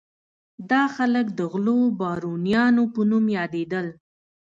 [0.71, 3.87] دا خلک د غلو بارونیانو په نوم یادېدل.